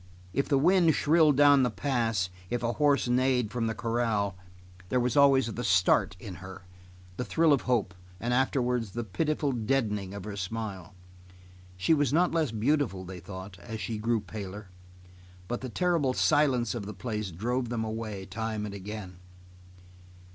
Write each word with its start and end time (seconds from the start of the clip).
If 0.33 0.49
the 0.49 0.57
wind 0.57 0.95
shrilled 0.95 1.37
down 1.37 1.61
the 1.61 1.69
pass, 1.69 2.31
if 2.49 2.63
a 2.63 2.73
horse 2.73 3.07
neighed 3.07 3.51
from 3.51 3.67
the 3.67 3.75
corral, 3.75 4.35
there 4.89 4.99
was 4.99 5.15
always 5.15 5.45
the 5.45 5.63
start 5.63 6.15
in 6.19 6.33
her, 6.41 6.63
the 7.17 7.23
thrill 7.23 7.53
of 7.53 7.61
hope, 7.69 7.93
and 8.19 8.33
afterwards 8.33 8.93
the 8.93 9.03
pitiful 9.03 9.51
deadening 9.51 10.15
of 10.15 10.23
her 10.23 10.35
smile. 10.35 10.95
She 11.77 11.93
was 11.93 12.11
not 12.11 12.31
less 12.31 12.49
beautiful 12.49 13.05
they 13.05 13.19
thought, 13.19 13.59
as 13.59 13.79
she 13.79 13.99
grew 13.99 14.21
paler, 14.21 14.69
but 15.47 15.61
the 15.61 15.69
terrible 15.69 16.13
silence 16.13 16.73
of 16.73 16.87
the 16.87 16.95
place 16.95 17.29
drove 17.29 17.69
them 17.69 17.83
away 17.83 18.25
time 18.25 18.65
and 18.65 18.73
again. 18.73 19.19